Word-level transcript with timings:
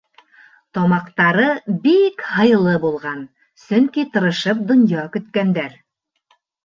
Тамаҡтары 0.77 1.43
бик 1.83 2.25
һыйлы 2.37 2.73
булған, 2.85 3.21
сөнки 3.67 4.07
тырышып 4.17 4.65
донъя 4.73 5.05
көткәндәр. 5.17 5.77